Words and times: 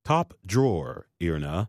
Top 0.00 0.32
drawer, 0.40 1.12
Irna. 1.20 1.68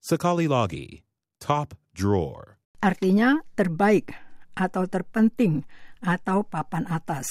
Sekali 0.00 0.48
lagi, 0.48 1.04
top 1.36 1.76
drawer. 1.92 2.56
Artinya 2.80 3.44
terbaik 3.58 4.14
atau 4.56 4.88
terpenting 4.88 5.68
atau 6.00 6.48
papan 6.48 6.88
atas. 6.88 7.28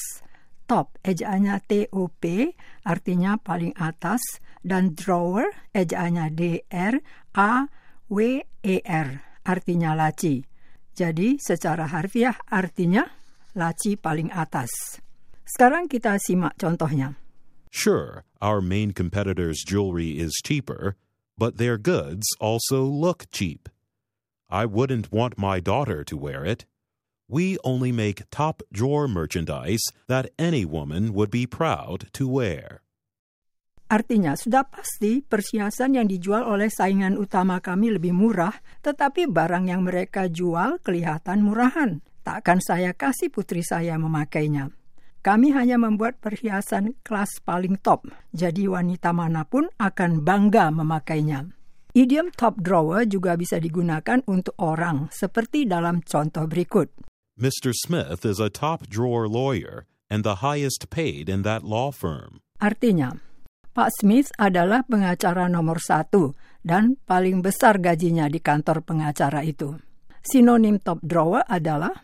Top 0.67 0.99
ejaannya 1.01 1.63
T-O-P 1.63 2.53
artinya 2.83 3.39
paling 3.39 3.71
atas 3.79 4.19
dan 4.61 4.91
drawer 4.93 5.47
ejaannya 5.71 6.35
D-R-A-W-E-R 6.35 6.99
artinya 9.47 9.95
laci. 9.95 10.43
Jadi 10.91 11.39
secara 11.39 11.87
harfiah 11.87 12.35
artinya 12.51 13.07
laci 13.55 13.95
paling 13.95 14.29
atas. 14.29 14.99
Sekarang 15.47 15.87
kita 15.87 16.19
simak 16.19 16.59
contohnya. 16.59 17.15
Sure, 17.71 18.23
our 18.41 18.61
main 18.61 18.91
competitor's 18.91 19.63
jewelry 19.65 20.19
is 20.19 20.41
cheaper, 20.43 20.95
but 21.37 21.57
their 21.57 21.77
goods 21.77 22.27
also 22.39 22.83
look 22.83 23.29
cheap. 23.31 23.69
I 24.49 24.65
wouldn't 24.65 25.11
want 25.11 25.37
my 25.37 25.59
daughter 25.59 26.03
to 26.05 26.15
wear 26.17 26.45
it. 26.45 26.65
We 27.27 27.59
only 27.63 27.91
make 27.91 28.29
top 28.31 28.63
drawer 28.71 29.07
merchandise 29.07 29.83
that 30.07 30.31
any 30.39 30.63
woman 30.63 31.13
would 31.13 31.29
be 31.29 31.45
proud 31.45 32.07
to 32.13 32.27
wear. 32.27 32.81
Artinya, 33.87 34.35
sudah 34.35 34.67
pasti 34.67 35.23
perhiasan 35.23 35.95
yang 35.95 36.07
dijual 36.11 36.43
oleh 36.43 36.67
saingan 36.67 37.15
utama 37.15 37.63
kami 37.63 37.95
lebih 37.95 38.11
murah, 38.11 38.55
tetapi 38.83 39.31
barang 39.31 39.71
yang 39.71 39.83
mereka 39.83 40.27
jual 40.27 40.79
kelihatan 40.83 41.39
murahan. 41.39 42.03
Takkan 42.23 42.59
saya 42.59 42.91
kasih 42.91 43.31
putri 43.31 43.63
saya 43.63 43.95
memakainya. 43.95 44.75
Kami 45.27 45.51
hanya 45.51 45.75
membuat 45.75 46.23
perhiasan 46.23 46.95
kelas 47.03 47.43
paling 47.43 47.75
top, 47.83 48.07
jadi 48.31 48.71
wanita 48.71 49.11
mana 49.11 49.43
pun 49.43 49.67
akan 49.75 50.23
bangga 50.23 50.71
memakainya. 50.71 51.51
Idiom 51.91 52.31
top 52.31 52.63
drawer 52.63 53.03
juga 53.03 53.35
bisa 53.35 53.59
digunakan 53.59 54.23
untuk 54.23 54.55
orang, 54.55 55.11
seperti 55.11 55.67
dalam 55.67 55.99
contoh 55.99 56.47
berikut. 56.47 56.87
Mr. 57.35 57.75
Smith 57.75 58.23
is 58.23 58.39
a 58.39 58.47
top 58.47 58.87
drawer 58.87 59.27
lawyer 59.27 59.83
and 60.07 60.23
the 60.23 60.39
highest 60.39 60.87
paid 60.87 61.27
in 61.27 61.43
that 61.43 61.59
law 61.59 61.91
firm. 61.91 62.39
Artinya, 62.63 63.19
Pak 63.75 63.99
Smith 63.99 64.31
adalah 64.39 64.87
pengacara 64.87 65.51
nomor 65.51 65.83
satu 65.83 66.39
dan 66.63 66.95
paling 67.03 67.43
besar 67.43 67.83
gajinya 67.83 68.31
di 68.31 68.39
kantor 68.39 68.79
pengacara 68.79 69.43
itu. 69.43 69.75
Sinonim 70.23 70.79
top 70.79 71.03
drawer 71.03 71.43
adalah 71.51 71.99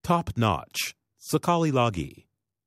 Top 0.00 0.32
notch. 0.40 0.96
Sekali 1.20 1.72
lagi, 1.72 2.23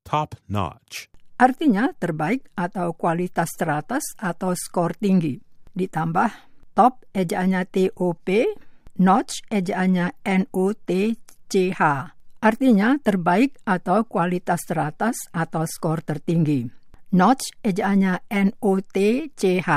top 0.07 0.39
notch. 0.47 1.11
artinya 1.35 1.91
terbaik 1.91 2.47
atau 2.55 2.95
kualitas 2.95 3.51
teratas 3.59 4.15
atau 4.17 4.55
skor 4.55 4.95
tinggi. 4.95 5.37
Ditambah 5.75 6.31
top 6.73 7.05
ejaannya 7.13 7.67
TOP, 7.67 8.27
notch 8.97 9.45
ejaannya 9.51 10.15
N-O-T-C-H. 10.25 11.81
Artinya 12.41 12.97
terbaik 13.03 13.59
atau 13.67 14.07
kualitas 14.07 14.65
teratas 14.65 15.29
atau 15.35 15.67
skor 15.67 16.01
tertinggi. 16.01 16.65
Notch 17.13 17.53
ejaannya 17.61 18.25
N-O-T-C-H. 18.31 19.69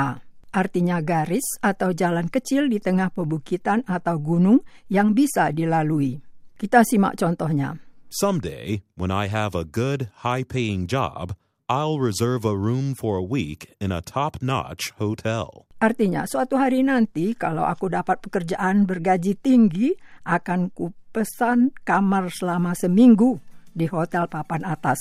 Artinya 0.51 0.99
garis 1.05 1.47
atau 1.63 1.93
jalan 1.93 2.27
kecil 2.33 2.73
di 2.73 2.81
tengah 2.81 3.13
pebukitan 3.13 3.85
atau 3.87 4.17
gunung 4.19 4.65
yang 4.89 5.13
bisa 5.13 5.53
dilalui. 5.53 6.19
Kita 6.57 6.83
simak 6.83 7.21
contohnya. 7.21 7.90
Someday, 8.11 8.83
when 8.99 9.15
I 9.15 9.31
have 9.31 9.55
a 9.55 9.63
good, 9.63 10.11
high 10.27 10.43
paying 10.43 10.91
job, 10.91 11.39
I'll 11.71 12.03
reserve 12.03 12.43
a 12.43 12.59
room 12.59 12.99
for 12.99 13.15
a 13.15 13.23
week 13.23 13.71
in 13.79 13.95
a 13.95 14.03
top 14.03 14.43
notch 14.43 14.91
hotel. 14.99 15.71
Artinya, 15.79 16.27
suatu 16.27 16.59
hari 16.59 16.83
nanti 16.83 17.39
kalau 17.39 17.63
aku 17.63 17.87
dapat 17.87 18.19
pekerjaan 18.19 18.83
bergaji 18.83 19.39
tinggi, 19.39 19.95
akan 20.27 20.75
kupesan 20.75 21.71
kamar 21.87 22.35
selama 22.35 22.75
seminggu 22.75 23.39
di 23.71 23.87
hotel 23.87 24.27
papan 24.27 24.67
atas. 24.67 24.99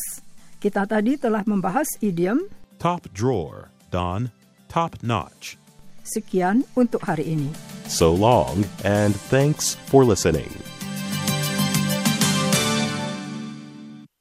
Kita 0.61 0.85
tadi 0.85 1.17
telah 1.17 1.41
membahas 1.49 1.89
idiom. 2.05 2.45
Top 2.77 3.09
drawer, 3.09 3.73
Don. 3.89 4.29
Top 4.69 5.01
notch. 5.01 5.57
Sekian 6.05 6.61
untuk 6.77 7.09
hari 7.09 7.25
ini. 7.25 7.49
So 7.89 8.13
long, 8.13 8.69
and 8.85 9.17
thanks 9.33 9.73
for 9.89 10.05
listening. 10.05 10.68